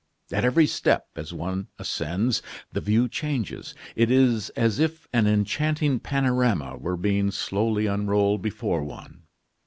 At 0.31 0.43
every 0.43 0.65
step, 0.65 1.09
as 1.15 1.31
one 1.31 1.67
ascends, 1.77 2.41
the 2.71 2.81
view 2.81 3.07
changes. 3.07 3.75
It 3.95 4.09
is 4.09 4.49
as 4.55 4.79
if 4.79 5.07
an 5.13 5.27
enchanting 5.27 5.99
panorama 5.99 6.75
were 6.75 6.97
being 6.97 7.29
slowly 7.29 7.85
unrolled 7.85 8.41
before 8.41 8.83
one. 8.83 9.25